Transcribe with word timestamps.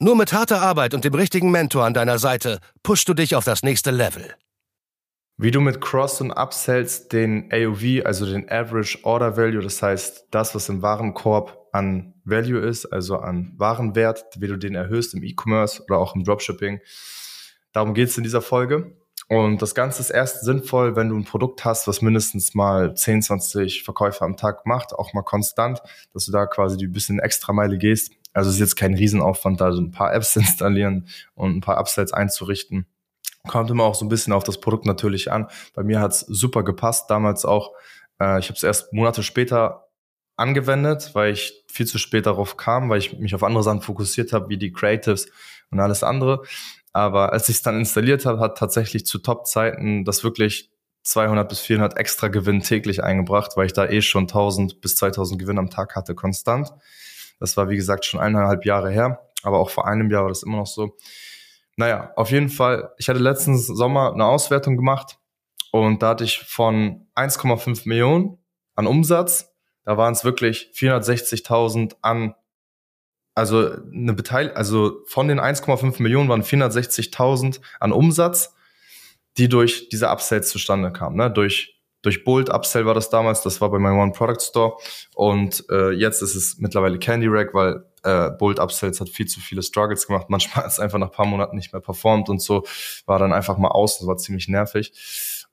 Nur 0.00 0.16
mit 0.16 0.32
harter 0.32 0.60
Arbeit 0.60 0.92
und 0.92 1.04
dem 1.04 1.14
richtigen 1.14 1.52
Mentor 1.52 1.84
an 1.84 1.94
deiner 1.94 2.18
Seite 2.18 2.58
pushst 2.82 3.08
du 3.08 3.14
dich 3.14 3.36
auf 3.36 3.44
das 3.44 3.62
nächste 3.62 3.92
Level. 3.92 4.34
Wie 5.36 5.52
du 5.52 5.60
mit 5.60 5.80
Cross- 5.80 6.20
und 6.20 6.32
Upsells 6.32 7.08
den 7.08 7.48
AOV, 7.52 8.04
also 8.04 8.26
den 8.26 8.48
Average 8.50 8.98
Order 9.02 9.36
Value, 9.36 9.62
das 9.62 9.82
heißt 9.82 10.28
das, 10.30 10.54
was 10.54 10.68
im 10.68 10.82
Warenkorb 10.82 11.68
an 11.72 12.14
Value 12.24 12.60
ist, 12.60 12.86
also 12.86 13.18
an 13.18 13.52
Warenwert, 13.56 14.24
wie 14.38 14.48
du 14.48 14.56
den 14.56 14.74
erhöhst 14.74 15.14
im 15.14 15.22
E-Commerce 15.22 15.82
oder 15.84 15.98
auch 15.98 16.14
im 16.16 16.24
Dropshipping. 16.24 16.80
Darum 17.72 17.94
geht 17.94 18.08
es 18.08 18.16
in 18.16 18.24
dieser 18.24 18.42
Folge. 18.42 18.96
Und 19.28 19.62
das 19.62 19.74
Ganze 19.74 20.00
ist 20.00 20.10
erst 20.10 20.44
sinnvoll, 20.44 20.96
wenn 20.96 21.08
du 21.08 21.16
ein 21.16 21.24
Produkt 21.24 21.64
hast, 21.64 21.88
was 21.88 22.02
mindestens 22.02 22.54
mal 22.54 22.94
10, 22.94 23.22
20 23.22 23.82
Verkäufe 23.82 24.24
am 24.24 24.36
Tag 24.36 24.66
macht, 24.66 24.92
auch 24.92 25.14
mal 25.14 25.22
konstant, 25.22 25.82
dass 26.12 26.26
du 26.26 26.32
da 26.32 26.46
quasi 26.46 26.76
die 26.76 26.86
bisschen 26.86 27.18
extra 27.20 27.52
Meile 27.52 27.78
gehst. 27.78 28.12
Also 28.34 28.50
es 28.50 28.56
ist 28.56 28.60
jetzt 28.60 28.76
kein 28.76 28.94
Riesenaufwand, 28.94 29.60
da 29.60 29.72
so 29.72 29.80
ein 29.80 29.92
paar 29.92 30.12
Apps 30.12 30.36
installieren 30.36 31.08
und 31.34 31.56
ein 31.56 31.60
paar 31.60 31.78
Upsells 31.78 32.12
einzurichten. 32.12 32.86
Kommt 33.46 33.70
immer 33.70 33.84
auch 33.84 33.94
so 33.94 34.04
ein 34.04 34.08
bisschen 34.08 34.32
auf 34.32 34.44
das 34.44 34.60
Produkt 34.60 34.86
natürlich 34.86 35.30
an. 35.30 35.48
Bei 35.74 35.82
mir 35.82 36.00
hat's 36.00 36.20
super 36.20 36.62
gepasst, 36.62 37.10
damals 37.10 37.44
auch. 37.44 37.72
Äh, 38.20 38.38
ich 38.40 38.46
habe 38.46 38.56
es 38.56 38.62
erst 38.62 38.92
Monate 38.92 39.22
später 39.22 39.88
angewendet, 40.36 41.10
weil 41.14 41.32
ich 41.32 41.64
viel 41.68 41.86
zu 41.86 41.98
spät 41.98 42.26
darauf 42.26 42.56
kam, 42.56 42.88
weil 42.88 42.98
ich 42.98 43.18
mich 43.18 43.34
auf 43.34 43.44
andere 43.44 43.62
Sachen 43.62 43.82
fokussiert 43.82 44.32
habe, 44.32 44.48
wie 44.48 44.56
die 44.56 44.72
Creatives 44.72 45.28
und 45.70 45.80
alles 45.80 46.02
andere. 46.02 46.42
Aber 46.92 47.32
als 47.32 47.48
ich 47.48 47.56
es 47.56 47.62
dann 47.62 47.78
installiert 47.78 48.24
habe, 48.24 48.40
hat 48.40 48.58
tatsächlich 48.58 49.06
zu 49.06 49.18
Top-Zeiten 49.18 50.04
das 50.04 50.24
wirklich 50.24 50.70
200 51.02 51.48
bis 51.48 51.60
400 51.60 51.98
extra 51.98 52.28
Gewinn 52.28 52.60
täglich 52.60 53.02
eingebracht, 53.02 53.52
weil 53.56 53.66
ich 53.66 53.72
da 53.74 53.86
eh 53.86 54.00
schon 54.00 54.24
1000 54.24 54.80
bis 54.80 54.96
2000 54.96 55.38
Gewinn 55.38 55.58
am 55.58 55.70
Tag 55.70 55.96
hatte, 55.96 56.14
konstant. 56.14 56.72
Das 57.40 57.56
war, 57.56 57.68
wie 57.68 57.76
gesagt, 57.76 58.04
schon 58.04 58.20
eineinhalb 58.20 58.64
Jahre 58.64 58.90
her, 58.90 59.28
aber 59.42 59.58
auch 59.58 59.70
vor 59.70 59.86
einem 59.86 60.10
Jahr 60.10 60.22
war 60.22 60.28
das 60.28 60.42
immer 60.42 60.58
noch 60.58 60.66
so. 60.66 60.96
Naja, 61.76 62.12
auf 62.16 62.30
jeden 62.30 62.48
Fall, 62.48 62.92
ich 62.98 63.08
hatte 63.08 63.18
letzten 63.18 63.58
Sommer 63.58 64.12
eine 64.12 64.26
Auswertung 64.26 64.76
gemacht 64.76 65.18
und 65.72 66.02
da 66.02 66.10
hatte 66.10 66.24
ich 66.24 66.38
von 66.38 67.08
1,5 67.16 67.88
Millionen 67.88 68.38
an 68.76 68.86
Umsatz, 68.86 69.52
da 69.84 69.96
waren 69.96 70.12
es 70.12 70.24
wirklich 70.24 70.70
460.000 70.74 71.96
an 72.00 72.34
also 73.34 73.70
eine 73.92 74.12
Beteiligung, 74.12 74.56
also 74.56 75.02
von 75.06 75.28
den 75.28 75.40
1,5 75.40 76.00
Millionen 76.00 76.28
waren 76.28 76.42
460.000 76.42 77.60
an 77.80 77.92
Umsatz, 77.92 78.54
die 79.36 79.48
durch 79.48 79.88
diese 79.88 80.08
Upsells 80.08 80.50
zustande 80.50 80.92
kamen, 80.92 81.16
ne? 81.16 81.30
durch 81.30 81.73
durch 82.04 82.22
Bolt 82.22 82.50
Upsell 82.50 82.84
war 82.86 82.94
das 82.94 83.08
damals, 83.08 83.42
das 83.42 83.60
war 83.60 83.70
bei 83.70 83.78
meinem 83.78 83.98
One 83.98 84.12
Product 84.12 84.40
Store 84.40 84.76
und 85.14 85.64
äh, 85.70 85.90
jetzt 85.90 86.22
ist 86.22 86.34
es 86.34 86.58
mittlerweile 86.58 86.98
Candy 86.98 87.26
Rack, 87.28 87.54
weil 87.54 87.84
äh, 88.02 88.30
Bolt 88.30 88.60
Upsells 88.60 89.00
hat 89.00 89.08
viel 89.08 89.26
zu 89.26 89.40
viele 89.40 89.62
Struggles 89.62 90.06
gemacht. 90.06 90.26
Manchmal 90.28 90.56
hat 90.64 90.70
es 90.70 90.78
einfach 90.78 90.98
nach 90.98 91.10
paar 91.10 91.26
Monaten 91.26 91.56
nicht 91.56 91.72
mehr 91.72 91.80
performt 91.80 92.28
und 92.28 92.40
so 92.40 92.64
war 93.06 93.18
dann 93.18 93.32
einfach 93.32 93.56
mal 93.56 93.68
aus. 93.68 93.98
Das 93.98 94.06
war 94.06 94.16
ziemlich 94.18 94.48
nervig. 94.48 94.92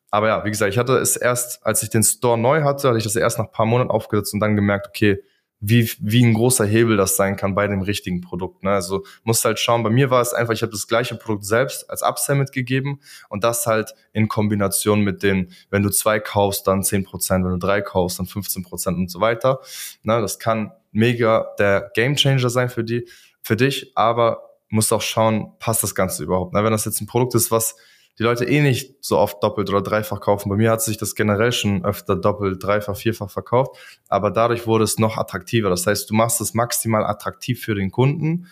Aber 0.09 0.27
ja, 0.27 0.43
wie 0.43 0.51
gesagt, 0.51 0.73
ich 0.73 0.77
hatte 0.77 0.97
es 0.97 1.15
erst, 1.15 1.65
als 1.65 1.81
ich 1.83 1.89
den 1.89 2.03
Store 2.03 2.37
neu 2.37 2.63
hatte, 2.63 2.89
hatte 2.89 2.97
ich 2.97 3.05
das 3.05 3.15
erst 3.15 3.39
nach 3.39 3.49
paar 3.49 3.65
Monaten 3.65 3.89
aufgesetzt 3.89 4.33
und 4.33 4.41
dann 4.41 4.57
gemerkt, 4.57 4.87
okay, 4.89 5.23
wie, 5.63 5.89
wie 5.99 6.25
ein 6.25 6.33
großer 6.33 6.65
Hebel 6.65 6.97
das 6.97 7.15
sein 7.15 7.35
kann 7.35 7.53
bei 7.53 7.67
dem 7.67 7.81
richtigen 7.81 8.19
Produkt. 8.19 8.63
Ne? 8.63 8.71
Also 8.71 9.05
musst 9.23 9.45
halt 9.45 9.59
schauen, 9.59 9.83
bei 9.83 9.91
mir 9.91 10.09
war 10.09 10.21
es 10.21 10.33
einfach, 10.33 10.53
ich 10.53 10.63
habe 10.63 10.71
das 10.71 10.87
gleiche 10.87 11.15
Produkt 11.15 11.45
selbst 11.45 11.87
als 11.89 12.01
Upsell 12.01 12.35
mitgegeben 12.35 12.99
und 13.29 13.43
das 13.43 13.67
halt 13.67 13.93
in 14.11 14.27
Kombination 14.27 15.01
mit 15.01 15.21
den, 15.21 15.53
wenn 15.69 15.83
du 15.83 15.89
zwei 15.89 16.19
kaufst, 16.19 16.67
dann 16.67 16.83
zehn 16.83 17.03
Prozent, 17.03 17.45
wenn 17.45 17.51
du 17.51 17.59
drei 17.59 17.81
kaufst, 17.81 18.17
dann 18.17 18.25
15 18.25 18.63
Prozent 18.63 18.97
und 18.97 19.11
so 19.11 19.21
weiter. 19.21 19.59
Ne? 20.01 20.19
Das 20.19 20.39
kann 20.39 20.71
mega 20.91 21.53
der 21.59 21.91
Gamechanger 21.93 22.49
sein 22.49 22.69
für 22.69 22.83
die, 22.83 23.07
für 23.43 23.55
dich, 23.55 23.91
aber 23.95 24.49
musst 24.69 24.91
auch 24.91 25.01
schauen, 25.01 25.53
passt 25.59 25.83
das 25.83 25.93
Ganze 25.93 26.23
überhaupt. 26.23 26.53
Ne? 26.53 26.63
Wenn 26.63 26.71
das 26.71 26.85
jetzt 26.85 27.01
ein 27.01 27.07
Produkt 27.07 27.35
ist, 27.35 27.51
was 27.51 27.75
die 28.19 28.23
Leute 28.23 28.45
eh 28.45 28.61
nicht 28.61 29.03
so 29.03 29.17
oft 29.17 29.41
doppelt 29.43 29.69
oder 29.69 29.81
dreifach 29.81 30.19
kaufen. 30.19 30.49
Bei 30.49 30.55
mir 30.55 30.71
hat 30.71 30.81
sich 30.81 30.97
das 30.97 31.15
generell 31.15 31.51
schon 31.51 31.85
öfter 31.85 32.15
doppelt, 32.15 32.63
dreifach, 32.63 32.95
vierfach 32.95 33.29
verkauft, 33.29 33.77
aber 34.09 34.31
dadurch 34.31 34.67
wurde 34.67 34.83
es 34.83 34.99
noch 34.99 35.17
attraktiver. 35.17 35.69
Das 35.69 35.87
heißt, 35.87 36.09
du 36.09 36.13
machst 36.13 36.41
es 36.41 36.53
maximal 36.53 37.05
attraktiv 37.05 37.63
für 37.63 37.75
den 37.75 37.91
Kunden, 37.91 38.47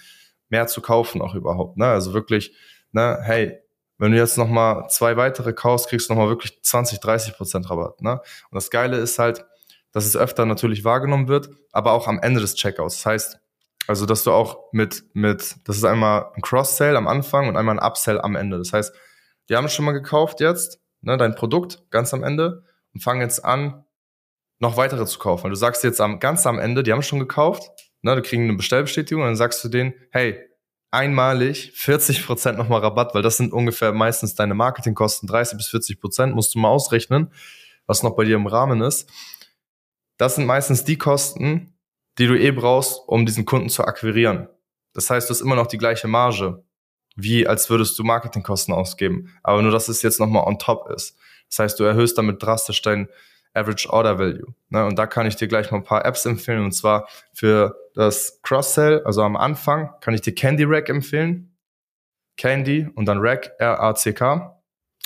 mehr 0.50 0.68
zu 0.68 0.82
kaufen 0.82 1.22
auch 1.22 1.36
überhaupt. 1.36 1.78
Ne? 1.78 1.86
Also 1.86 2.14
wirklich, 2.14 2.54
ne, 2.92 3.20
hey, 3.22 3.60
wenn 3.98 4.14
du 4.14 4.18
jetzt 4.18 4.38
nochmal 4.38 4.90
zwei 4.90 5.18
weitere 5.18 5.54
kaufst, 5.54 5.90
kriegst 5.90 6.10
du 6.10 6.14
nochmal 6.14 6.30
wirklich 6.30 6.62
20, 6.64 7.00
30 7.02 7.36
Prozent 7.36 7.70
Rabatt. 7.70 8.02
Ne? 8.02 8.14
Und 8.14 8.56
das 8.56 8.70
Geile 8.70 8.98
ist 8.98 9.20
halt, 9.20 9.46
dass 9.92 10.06
es 10.06 10.16
öfter 10.16 10.46
natürlich 10.46 10.84
wahrgenommen 10.84 11.28
wird, 11.28 11.50
aber 11.72 11.92
auch 11.92 12.08
am 12.08 12.20
Ende 12.20 12.40
des 12.40 12.56
Checkouts. 12.56 12.98
Das 12.98 13.06
heißt, 13.06 13.40
also 13.88 14.06
dass 14.06 14.24
du 14.24 14.32
auch 14.32 14.72
mit, 14.72 15.04
mit, 15.14 15.56
das 15.66 15.78
ist 15.78 15.84
einmal 15.84 16.32
ein 16.36 16.42
Cross-Sale 16.42 16.98
am 16.98 17.08
Anfang 17.08 17.48
und 17.48 17.58
einmal 17.58 17.78
ein 17.78 17.86
Upsell 17.86 18.22
am 18.22 18.36
Ende. 18.36 18.58
Das 18.58 18.72
heißt, 18.72 18.94
die 19.50 19.56
haben 19.56 19.68
schon 19.68 19.86
mal 19.86 19.92
gekauft 19.92 20.40
jetzt, 20.40 20.80
ne, 21.02 21.18
dein 21.18 21.36
Produkt 21.36 21.84
ganz 21.90 22.14
am 22.14 22.24
Ende 22.24 22.64
und 22.94 23.02
fangen 23.02 23.22
jetzt 23.22 23.44
an, 23.44 23.84
noch 24.60 24.78
weitere 24.78 25.06
zu 25.06 25.20
kaufen. 25.20 25.44
Weil 25.44 25.52
du 25.52 25.56
sagst 25.56 25.84
jetzt 25.84 26.00
am, 26.02 26.20
ganz 26.20 26.46
am 26.46 26.60
Ende, 26.60 26.84
die 26.84 26.92
haben 26.92 27.02
schon 27.02 27.20
gekauft, 27.20 27.72
ne, 28.02 28.16
die 28.16 28.22
kriegen 28.22 28.44
eine 28.44 28.54
Bestellbestätigung 28.54 29.24
und 29.24 29.30
dann 29.30 29.36
sagst 29.36 29.64
du 29.64 29.70
denen, 29.70 29.94
hey, 30.12 30.40
einmalig 30.92 31.72
40 31.76 32.26
Prozent 32.26 32.58
nochmal 32.58 32.82
Rabatt, 32.82 33.14
weil 33.14 33.22
das 33.22 33.38
sind 33.38 33.54
ungefähr 33.54 33.92
meistens 33.92 34.36
deine 34.36 34.56
Marketingkosten, 34.56 35.28
30 35.28 35.58
bis 35.58 35.70
40%, 35.70 36.00
Prozent, 36.00 36.36
musst 36.36 36.56
du 36.56 36.60
mal 36.60 36.70
ausrechnen, 36.70 37.32
was 37.86 38.04
noch 38.04 38.16
bei 38.16 38.26
dir 38.26 38.36
im 38.36 38.48
Rahmen 38.48 38.82
ist. 38.82 39.10
Das 40.18 40.36
sind 40.36 40.46
meistens 40.46 40.84
die 40.84 40.98
Kosten, 40.98 41.78
die 42.18 42.28
du 42.28 42.38
eh 42.38 42.52
brauchst, 42.52 43.02
um 43.08 43.26
diesen 43.26 43.46
Kunden 43.46 43.70
zu 43.70 43.84
akquirieren. 43.86 44.50
Das 44.94 45.10
heißt, 45.10 45.30
du 45.30 45.34
hast 45.34 45.42
immer 45.42 45.56
noch 45.56 45.68
die 45.68 45.78
gleiche 45.78 46.08
Marge 46.08 46.64
wie 47.22 47.48
als 47.48 47.70
würdest 47.70 47.98
du 48.00 48.04
Marketingkosten 48.04 48.74
ausgeben. 48.74 49.34
Aber 49.44 49.62
nur, 49.62 49.72
dass 49.72 49.88
es 49.88 50.02
jetzt 50.02 50.20
nochmal 50.20 50.46
on 50.46 50.60
top 50.60 50.90
ist. 50.90 51.18
Das 51.50 51.60
heißt, 51.60 51.80
du 51.80 51.84
erhöhst 51.84 52.18
damit 52.18 52.42
drastisch 52.42 52.82
dein 52.82 53.10
Average 53.54 53.90
Order 53.90 54.20
Value. 54.20 54.54
Ne? 54.70 54.86
Und 54.86 54.98
da 54.98 55.08
kann 55.08 55.26
ich 55.26 55.36
dir 55.36 55.48
gleich 55.48 55.72
mal 55.72 55.78
ein 55.78 55.84
paar 55.84 56.06
Apps 56.06 56.26
empfehlen. 56.26 56.64
Und 56.64 56.72
zwar 56.72 57.08
für 57.34 57.76
das 57.96 58.42
Cross-Sell, 58.44 59.04
also 59.04 59.24
am 59.24 59.36
Anfang, 59.36 59.92
kann 60.02 60.14
ich 60.14 60.22
dir 60.22 60.34
Candy 60.34 60.64
Rack 60.64 60.90
empfehlen. 60.90 61.56
Candy 62.38 62.88
und 62.96 63.06
dann 63.06 63.20
Rack, 63.20 63.52
R-A-C-K. 63.60 64.62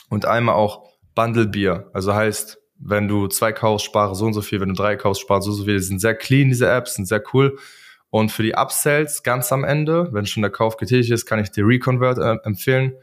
Und 0.09 0.25
einmal 0.25 0.55
auch 0.55 0.89
Bundle 1.15 1.47
Beer. 1.47 1.89
Also 1.93 2.13
heißt, 2.13 2.59
wenn 2.77 3.07
du 3.07 3.27
zwei 3.27 3.53
kaufst, 3.53 3.85
spare 3.85 4.15
so 4.15 4.25
und 4.25 4.33
so 4.33 4.41
viel. 4.41 4.59
Wenn 4.59 4.69
du 4.69 4.75
drei 4.75 4.95
kaufst, 4.95 5.21
spare 5.21 5.41
so 5.41 5.51
und 5.51 5.57
so 5.57 5.63
viel. 5.63 5.75
Die 5.75 5.83
sind 5.83 5.99
sehr 5.99 6.15
clean, 6.15 6.49
diese 6.49 6.69
Apps, 6.69 6.95
sind 6.95 7.07
sehr 7.07 7.23
cool. 7.33 7.57
Und 8.13 8.31
für 8.31 8.43
die 8.43 8.53
Upsells 8.53 9.23
ganz 9.23 9.51
am 9.51 9.63
Ende, 9.63 10.07
wenn 10.11 10.27
schon 10.27 10.43
der 10.43 10.51
Kauf 10.51 10.77
getätigt 10.77 11.11
ist, 11.11 11.25
kann 11.25 11.39
ich 11.39 11.49
dir 11.49 11.65
Reconvert 11.65 12.19
äh, 12.19 12.37
empfehlen. 12.47 12.93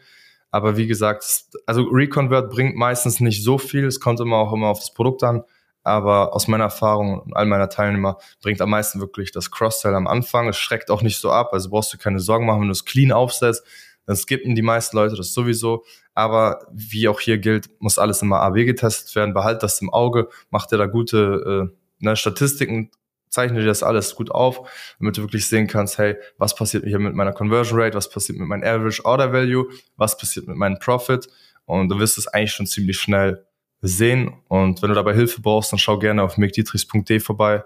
Aber 0.52 0.76
wie 0.76 0.86
gesagt, 0.86 1.24
also 1.66 1.82
Reconvert 1.82 2.48
bringt 2.48 2.76
meistens 2.76 3.18
nicht 3.18 3.42
so 3.42 3.58
viel. 3.58 3.86
Es 3.86 3.98
kommt 3.98 4.20
immer 4.20 4.36
auch 4.36 4.52
immer 4.52 4.68
auf 4.68 4.78
das 4.78 4.94
Produkt 4.94 5.24
an. 5.24 5.42
Aber 5.82 6.32
aus 6.32 6.46
meiner 6.46 6.62
Erfahrung 6.62 7.18
und 7.18 7.34
all 7.34 7.46
meiner 7.46 7.68
Teilnehmer 7.68 8.18
bringt 8.40 8.60
am 8.60 8.70
meisten 8.70 9.00
wirklich 9.00 9.32
das 9.32 9.50
Cross-Sell 9.50 9.96
am 9.96 10.06
Anfang. 10.06 10.46
Es 10.46 10.58
schreckt 10.58 10.92
auch 10.92 11.02
nicht 11.02 11.18
so 11.18 11.32
ab. 11.32 11.48
Also 11.50 11.70
brauchst 11.70 11.92
du 11.92 11.98
keine 11.98 12.20
Sorgen 12.20 12.46
machen, 12.46 12.60
wenn 12.60 12.68
du 12.68 12.72
es 12.72 12.84
clean 12.84 13.10
aufsetzt. 13.10 13.64
Dann 14.06 14.14
skippen 14.14 14.54
die 14.54 14.62
meisten 14.62 14.96
Leute 14.96 15.16
das 15.16 15.34
sowieso. 15.34 15.82
Aber 16.14 16.68
wie 16.72 17.08
auch 17.08 17.18
hier 17.18 17.38
gilt, 17.38 17.68
muss 17.80 17.98
alles 17.98 18.22
immer 18.22 18.42
AB 18.42 18.64
getestet 18.64 19.12
werden. 19.16 19.34
Behalt 19.34 19.64
das 19.64 19.82
im 19.82 19.90
Auge, 19.90 20.28
mach 20.50 20.66
dir 20.66 20.78
da 20.78 20.86
gute 20.86 21.68
äh, 21.68 21.76
ne, 21.98 22.14
Statistiken 22.14 22.92
zeichne 23.30 23.60
dir 23.60 23.66
das 23.66 23.82
alles 23.82 24.14
gut 24.14 24.30
auf, 24.30 24.68
damit 24.98 25.16
du 25.16 25.22
wirklich 25.22 25.46
sehen 25.46 25.66
kannst, 25.66 25.98
hey, 25.98 26.16
was 26.36 26.54
passiert 26.54 26.84
hier 26.84 26.98
mit 26.98 27.14
meiner 27.14 27.32
Conversion 27.32 27.80
Rate, 27.80 27.96
was 27.96 28.10
passiert 28.10 28.38
mit 28.38 28.48
meinem 28.48 28.64
Average 28.64 29.04
Order 29.04 29.32
Value, 29.32 29.68
was 29.96 30.18
passiert 30.18 30.46
mit 30.48 30.56
meinem 30.56 30.78
Profit 30.78 31.28
und 31.64 31.88
du 31.88 31.98
wirst 31.98 32.18
es 32.18 32.26
eigentlich 32.26 32.52
schon 32.52 32.66
ziemlich 32.66 32.98
schnell 32.98 33.46
sehen 33.80 34.34
und 34.48 34.82
wenn 34.82 34.90
du 34.90 34.94
dabei 34.94 35.14
Hilfe 35.14 35.40
brauchst, 35.40 35.72
dann 35.72 35.78
schau 35.78 35.98
gerne 35.98 36.22
auf 36.22 36.36
mcdietrichs.de 36.36 37.20
vorbei 37.20 37.64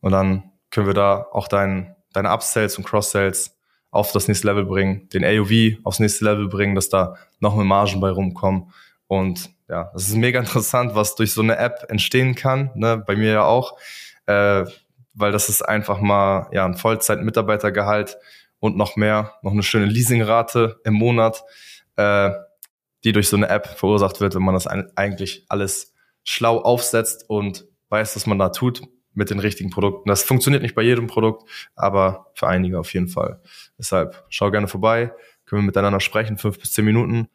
und 0.00 0.12
dann 0.12 0.44
können 0.70 0.86
wir 0.86 0.94
da 0.94 1.26
auch 1.32 1.48
dein, 1.48 1.96
deine 2.12 2.30
Upsells 2.30 2.78
und 2.78 2.84
Cross-Sales 2.84 3.56
auf 3.90 4.12
das 4.12 4.28
nächste 4.28 4.46
Level 4.46 4.64
bringen, 4.64 5.08
den 5.08 5.24
AOV 5.24 5.84
aufs 5.84 5.98
nächste 5.98 6.24
Level 6.24 6.48
bringen, 6.48 6.76
dass 6.76 6.88
da 6.88 7.16
noch 7.40 7.56
mehr 7.56 7.64
Margen 7.64 8.00
bei 8.00 8.10
rumkommen 8.10 8.72
und 9.08 9.50
ja, 9.68 9.90
das 9.92 10.08
ist 10.08 10.14
mega 10.14 10.38
interessant, 10.40 10.94
was 10.94 11.16
durch 11.16 11.32
so 11.32 11.42
eine 11.42 11.56
App 11.56 11.86
entstehen 11.88 12.36
kann, 12.36 12.70
ne? 12.74 13.02
bei 13.04 13.16
mir 13.16 13.32
ja 13.32 13.44
auch. 13.44 13.76
Äh, 14.26 14.64
weil 15.14 15.32
das 15.32 15.48
ist 15.48 15.62
einfach 15.62 16.00
mal 16.00 16.48
ja 16.52 16.64
ein 16.64 16.76
Vollzeit-Mitarbeitergehalt 16.76 18.18
und 18.58 18.76
noch 18.76 18.96
mehr, 18.96 19.34
noch 19.42 19.52
eine 19.52 19.62
schöne 19.62 19.86
Leasingrate 19.86 20.80
im 20.84 20.94
Monat. 20.94 21.42
äh, 21.96 22.30
die 23.04 23.12
durch 23.12 23.28
so 23.28 23.36
eine 23.36 23.48
App 23.48 23.66
verursacht 23.66 24.20
wird, 24.20 24.34
wenn 24.34 24.42
man 24.42 24.54
das 24.54 24.66
eigentlich 24.66 25.44
alles 25.48 25.94
schlau 26.22 26.58
aufsetzt 26.58 27.28
und 27.28 27.66
weiß, 27.88 28.16
was 28.16 28.26
man 28.26 28.38
da 28.38 28.50
tut 28.50 28.82
mit 29.12 29.30
den 29.30 29.38
richtigen 29.38 29.70
Produkten. 29.70 30.08
Das 30.08 30.22
funktioniert 30.22 30.62
nicht 30.62 30.74
bei 30.74 30.82
jedem 30.82 31.06
Produkt, 31.06 31.48
aber 31.74 32.26
für 32.34 32.46
einige 32.46 32.78
auf 32.78 32.92
jeden 32.92 33.08
Fall. 33.08 33.40
Deshalb 33.78 34.24
schau 34.28 34.50
gerne 34.50 34.68
vorbei, 34.68 35.12
können 35.46 35.62
wir 35.62 35.66
miteinander 35.66 36.00
sprechen, 36.00 36.38
fünf 36.38 36.58
bis 36.60 36.72
zehn 36.72 36.84
Minuten 36.84 37.28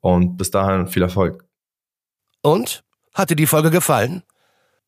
und 0.00 0.36
bis 0.36 0.50
dahin 0.50 0.88
viel 0.88 1.02
Erfolg. 1.02 1.44
Und? 2.42 2.84
Hat 3.14 3.30
dir 3.30 3.36
die 3.36 3.46
Folge 3.46 3.70
gefallen? 3.70 4.22